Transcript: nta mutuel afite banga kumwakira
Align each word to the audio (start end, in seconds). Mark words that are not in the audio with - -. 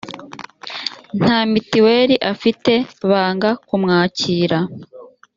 nta 1.21 1.37
mutuel 1.51 2.09
afite 2.33 2.73
banga 3.09 3.49
kumwakira 3.67 4.59